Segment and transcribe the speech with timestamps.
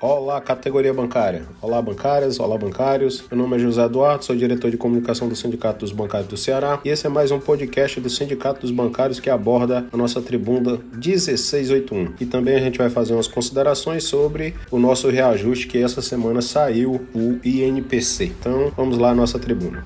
[0.00, 1.42] Olá, categoria bancária.
[1.60, 2.38] Olá, bancárias.
[2.38, 3.24] Olá, bancários.
[3.28, 6.80] Meu nome é José Eduardo, sou diretor de comunicação do Sindicato dos Bancários do Ceará
[6.84, 10.78] e esse é mais um podcast do Sindicato dos Bancários que aborda a nossa tribuna
[10.92, 12.14] 1681.
[12.20, 16.40] E também a gente vai fazer umas considerações sobre o nosso reajuste que essa semana
[16.42, 18.26] saiu, o INPC.
[18.26, 19.82] Então, vamos lá à nossa tribuna.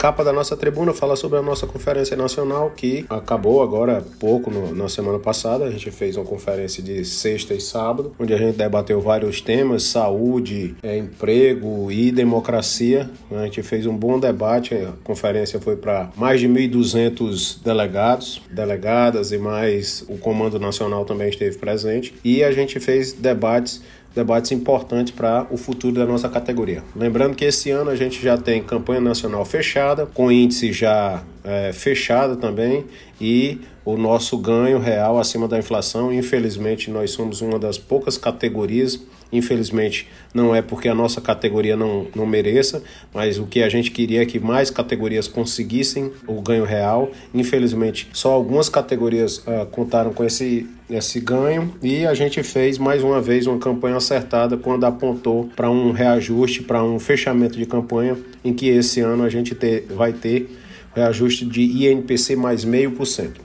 [0.00, 4.50] Capa da nossa tribuna fala sobre a nossa conferência nacional que acabou agora há pouco,
[4.50, 5.66] no, na semana passada.
[5.66, 9.82] A gente fez uma conferência de sexta e sábado, onde a gente debateu vários temas:
[9.82, 13.10] saúde, é, emprego e democracia.
[13.30, 14.74] A gente fez um bom debate.
[14.74, 21.28] A conferência foi para mais de 1.200 delegados, delegadas e mais o Comando Nacional também
[21.28, 22.14] esteve presente.
[22.24, 23.82] E a gente fez debates
[24.14, 26.82] debates importantes para o futuro da nossa categoria.
[26.94, 31.72] Lembrando que esse ano a gente já tem campanha nacional fechada, com índice já é,
[31.72, 32.84] fechado também
[33.20, 36.12] e o nosso ganho real acima da inflação.
[36.12, 39.00] Infelizmente, nós somos uma das poucas categorias.
[39.32, 42.82] Infelizmente, não é porque a nossa categoria não, não mereça,
[43.14, 47.12] mas o que a gente queria é que mais categorias conseguissem o ganho real.
[47.32, 53.04] Infelizmente, só algumas categorias uh, contaram com esse, esse ganho e a gente fez mais
[53.04, 58.18] uma vez uma campanha acertada quando apontou para um reajuste, para um fechamento de campanha,
[58.44, 60.50] em que esse ano a gente ter, vai ter
[60.94, 63.40] reajuste de INPC mais meio por cento.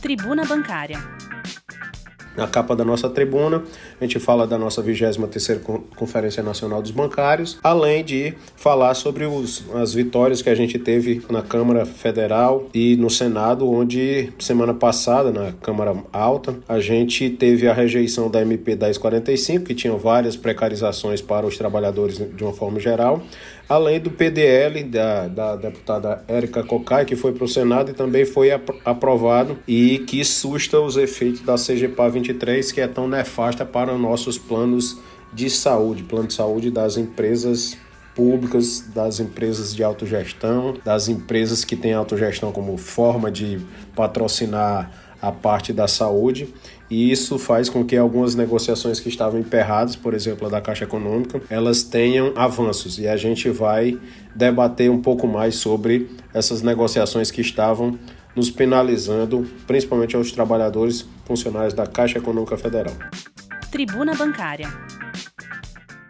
[0.00, 0.98] Tribuna Bancária.
[2.36, 3.62] Na capa da nossa tribuna,
[4.00, 5.60] a gente fala da nossa 23ª
[5.96, 11.22] Conferência Nacional dos Bancários, além de falar sobre os, as vitórias que a gente teve
[11.28, 17.68] na Câmara Federal e no Senado, onde semana passada, na Câmara Alta, a gente teve
[17.68, 22.78] a rejeição da MP 1045, que tinha várias precarizações para os trabalhadores de uma forma
[22.78, 23.22] geral,
[23.70, 28.24] além do PDL da, da deputada Érica Cocai, que foi para o Senado e também
[28.24, 28.50] foi
[28.84, 34.00] aprovado e que susta os efeitos da CGPA 23, que é tão nefasta para os
[34.00, 34.98] nossos planos
[35.32, 37.78] de saúde, plano de saúde das empresas
[38.12, 43.60] públicas, das empresas de autogestão, das empresas que têm autogestão como forma de
[43.94, 46.48] patrocinar a parte da saúde
[46.90, 50.84] e isso faz com que algumas negociações que estavam emperradas, por exemplo, a da Caixa
[50.84, 53.96] Econômica, elas tenham avanços e a gente vai
[54.34, 57.96] debater um pouco mais sobre essas negociações que estavam
[58.34, 62.94] nos penalizando, principalmente aos trabalhadores funcionários da Caixa Econômica Federal.
[63.70, 64.68] Tribuna Bancária.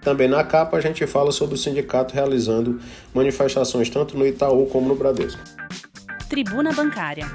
[0.00, 2.80] Também na capa a gente fala sobre o sindicato realizando
[3.14, 5.40] manifestações tanto no Itaú como no Bradesco.
[6.30, 7.26] Tribuna Bancária.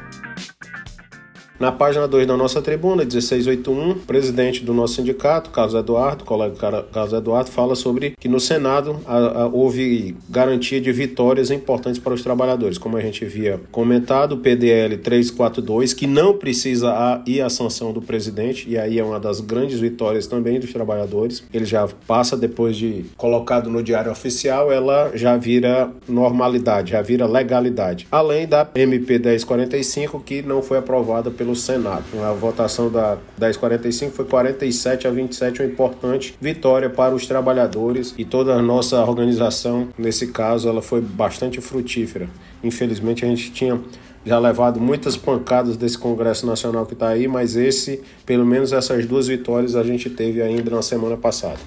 [1.58, 6.54] Na página 2 da nossa tribuna, 1681, o presidente do nosso sindicato, Carlos Eduardo, colega
[6.92, 12.14] Carlos Eduardo, fala sobre que no Senado a, a, houve garantia de vitórias importantes para
[12.14, 12.78] os trabalhadores.
[12.78, 17.94] Como a gente havia comentado, o PDL 342, que não precisa a, ir à sanção
[17.94, 21.42] do presidente, e aí é uma das grandes vitórias também dos trabalhadores.
[21.54, 27.26] Ele já passa depois de colocado no diário oficial, ela já vira normalidade, já vira
[27.26, 28.08] legalidade.
[28.12, 32.04] Além da MP 1045, que não foi aprovada pelo Senado.
[32.24, 38.26] A votação da 1045 foi 47 a 27, uma importante vitória para os trabalhadores e
[38.26, 42.30] toda a nossa organização, nesse caso, ela foi bastante frutífera.
[42.64, 43.80] Infelizmente, a gente tinha
[44.26, 49.06] já levado muitas pancadas desse Congresso Nacional que está aí, mas esse, pelo menos essas
[49.06, 51.60] duas vitórias a gente teve ainda na semana passada.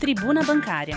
[0.00, 0.96] Tribuna Bancária.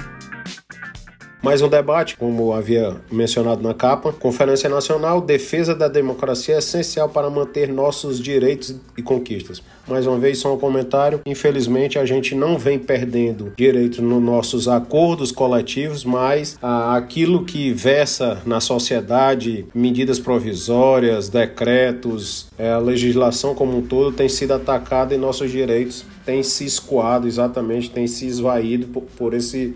[1.42, 4.14] Mais um debate, como havia mencionado na capa.
[4.14, 9.60] Conferência Nacional, defesa da democracia é essencial para manter nossos direitos e conquistas.
[9.88, 11.20] Mais uma vez, só um comentário.
[11.26, 17.74] Infelizmente, a gente não vem perdendo direitos nos nossos acordos coletivos, mas ah, aquilo que
[17.74, 25.16] versa na sociedade, medidas provisórias, decretos, é, a legislação como um todo tem sido atacada
[25.16, 29.76] e nossos direitos têm se escoado exatamente, têm se esvaído por, por esse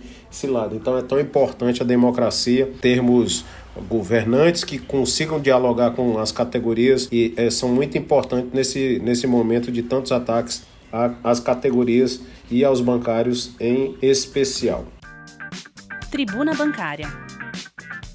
[0.76, 3.46] Então é tão importante a democracia, termos
[3.90, 9.72] governantes que consigam dialogar com as categorias e é, são muito importantes nesse, nesse momento
[9.72, 10.64] de tantos ataques
[11.24, 14.86] às categorias e aos bancários em especial.
[16.10, 17.08] Tribuna Bancária.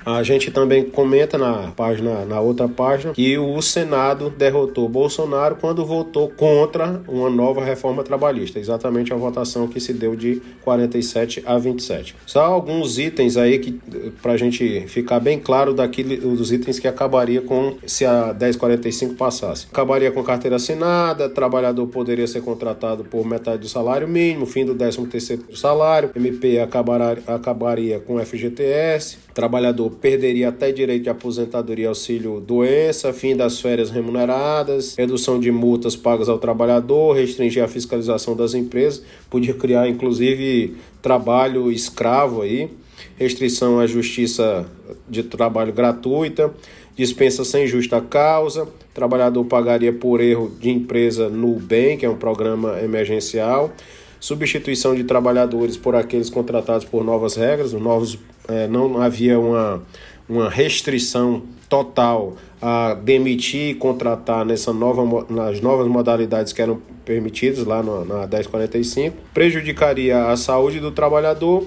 [0.05, 5.85] A gente também comenta na página, na outra página, que o Senado derrotou Bolsonaro quando
[5.85, 11.59] votou contra uma nova reforma trabalhista, exatamente a votação que se deu de 47 a
[11.59, 12.17] 27.
[12.27, 13.81] Só alguns itens aí que
[14.23, 19.15] para a gente ficar bem claro daquele, dos itens que acabaria com se a 1045
[19.15, 19.67] passasse.
[19.71, 24.75] Acabaria com carteira assinada, trabalhador poderia ser contratado por metade do salário mínimo, fim do
[24.75, 32.41] 13 terceiro salário, MP acabaria, acabaria com FGTS, trabalhador perderia até direito de aposentadoria auxílio
[32.41, 38.55] doença, fim das férias remuneradas, redução de multas pagas ao trabalhador, restringir a fiscalização das
[38.55, 42.71] empresas, podia criar inclusive trabalho escravo aí,
[43.17, 44.67] restrição à justiça
[45.09, 46.53] de trabalho gratuita,
[46.97, 52.17] dispensa sem justa causa, trabalhador pagaria por erro de empresa no BEM, que é um
[52.17, 53.73] programa emergencial,
[54.21, 59.83] substituição de trabalhadores por aqueles contratados por novas regras, novos, é, não havia uma,
[60.29, 67.65] uma restrição total a demitir e contratar nessa nova, nas novas modalidades que eram permitidas
[67.65, 71.67] lá no, na 1045, prejudicaria a saúde do trabalhador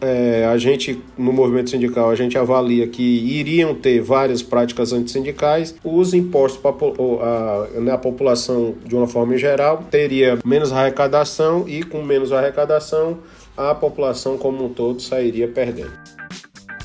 [0.00, 5.74] é, a gente, no movimento sindical, a gente avalia que iriam ter várias práticas antissindicais,
[5.84, 11.82] os impostos para a, né, a população, de uma forma geral, teria menos arrecadação e,
[11.82, 13.18] com menos arrecadação,
[13.56, 15.92] a população como um todo sairia perdendo.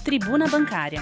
[0.04, 1.02] Tribuna Bancária.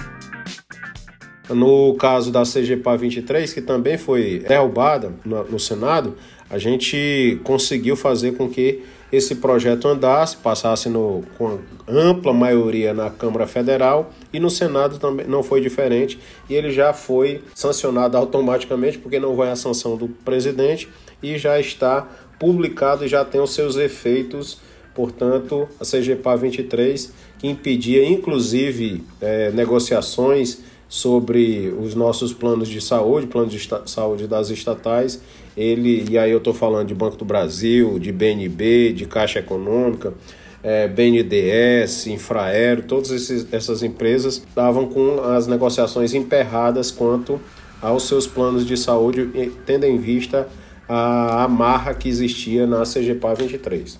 [1.48, 6.14] No caso da CGPA 23, que também foi derrubada no, no Senado,
[6.50, 13.08] a gente conseguiu fazer com que esse projeto andasse, passasse no, com ampla maioria na
[13.10, 16.18] Câmara Federal e no Senado também não foi diferente
[16.48, 20.88] e ele já foi sancionado automaticamente porque não vai a sanção do presidente
[21.22, 22.06] e já está
[22.38, 24.60] publicado e já tem os seus efeitos.
[24.94, 33.26] Portanto, a CGPA 23, que impedia inclusive é, negociações sobre os nossos planos de saúde,
[33.26, 35.20] planos de saúde das estatais,
[35.56, 40.14] ele, e aí eu estou falando de Banco do Brasil, de BNB, de Caixa Econômica,
[40.62, 47.40] é, BNDES, Infraero, todas esses, essas empresas estavam com as negociações emperradas quanto
[47.80, 50.48] aos seus planos de saúde, tendo em vista
[50.88, 53.98] a amarra que existia na CGPA 23.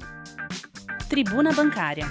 [1.09, 2.07] Tribuna Bancária.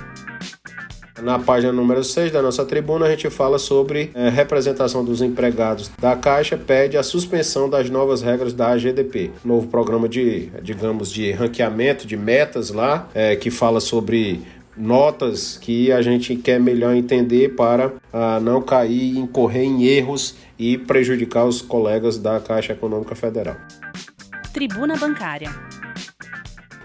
[1.22, 5.90] Na página número 6 da nossa tribuna, a gente fala sobre é, representação dos empregados
[6.00, 9.32] da Caixa, pede a suspensão das novas regras da AGDP.
[9.44, 14.42] Novo programa de, digamos, de ranqueamento de metas lá, é, que fala sobre
[14.78, 20.78] notas que a gente quer melhor entender para ah, não cair, incorrer em erros e
[20.78, 23.56] prejudicar os colegas da Caixa Econômica Federal.
[24.54, 25.50] Tribuna Bancária.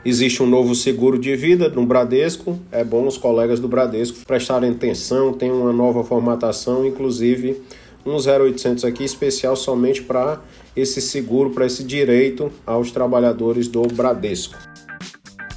[0.04, 2.58] Existe um novo seguro de vida no Bradesco.
[2.72, 5.32] É bom os colegas do Bradesco prestarem atenção.
[5.32, 7.62] Tem uma nova formatação, inclusive
[8.04, 10.40] um 0800 aqui especial somente para
[10.74, 14.58] esse seguro, para esse direito aos trabalhadores do Bradesco.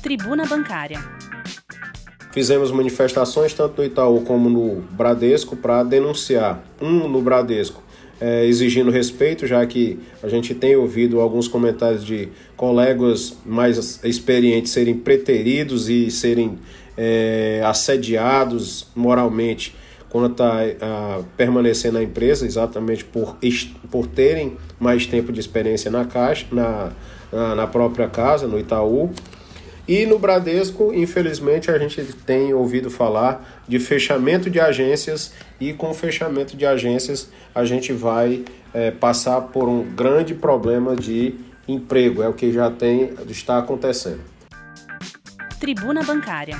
[0.03, 1.03] Tribuna Bancária.
[2.31, 6.63] Fizemos manifestações tanto no Itaú como no Bradesco para denunciar.
[6.79, 7.81] Um no Bradesco
[8.19, 14.71] é, exigindo respeito, já que a gente tem ouvido alguns comentários de colegas mais experientes
[14.71, 16.57] serem preteridos e serem
[16.97, 19.75] é, assediados moralmente
[20.09, 23.35] quanto a, permanecer na empresa, exatamente por,
[23.91, 26.91] por terem mais tempo de experiência na caixa, na,
[27.31, 29.11] na, na própria casa, no Itaú.
[29.87, 35.91] E no Bradesco, infelizmente, a gente tem ouvido falar de fechamento de agências e com
[35.91, 38.43] o fechamento de agências a gente vai
[38.73, 41.35] é, passar por um grande problema de
[41.67, 44.21] emprego, é o que já tem está acontecendo.
[45.59, 46.57] Tribuna Bancária.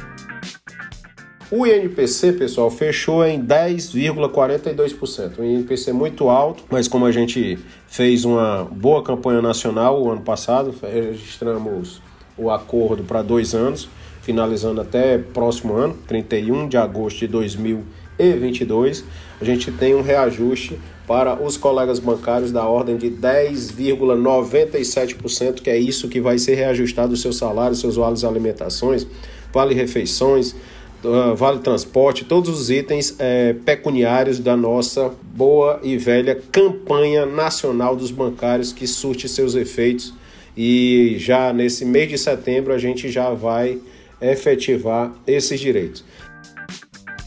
[1.51, 5.39] O INPC, pessoal, fechou em 10,42%.
[5.39, 10.21] Um INPC muito alto, mas como a gente fez uma boa campanha nacional o ano
[10.21, 12.01] passado, registramos
[12.37, 13.87] o acordo para dois anos,
[14.21, 19.05] finalizando até próximo ano, 31 de agosto de 2022.
[19.39, 20.77] A gente tem um reajuste
[21.07, 27.13] para os colegas bancários da ordem de 10,97%, que é isso que vai ser reajustado
[27.13, 29.05] o seu salário, seus vales alimentações,
[29.53, 30.55] vale refeições,
[31.03, 37.95] ah, vale transporte, todos os itens é, pecuniários da nossa boa e velha campanha nacional
[37.95, 40.11] dos bancários que surte seus efeitos
[40.55, 43.79] e já nesse mês de setembro a gente já vai
[44.21, 46.03] efetivar esses direitos.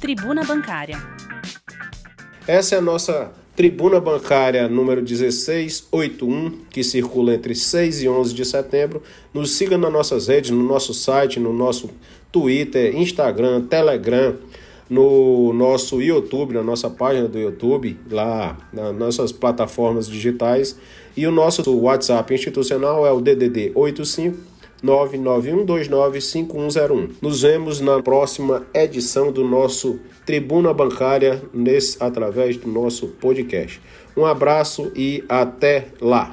[0.00, 0.96] Tribuna Bancária.
[2.46, 8.44] Essa é a nossa Tribuna Bancária número 1681, que circula entre 6 e 11 de
[8.44, 9.02] setembro.
[9.34, 11.90] Nos siga nas nossas redes, no nosso site, no nosso
[12.30, 14.36] Twitter, Instagram, Telegram.
[14.88, 20.78] no nosso YouTube, na nossa página do YouTube, lá nas nossas plataformas digitais.
[21.18, 24.38] E o nosso WhatsApp institucional é o DDD 85
[24.84, 27.16] 991295101.
[27.20, 33.80] Nos vemos na próxima edição do nosso Tribuna Bancária nesse através do nosso podcast.
[34.16, 36.32] Um abraço e até lá.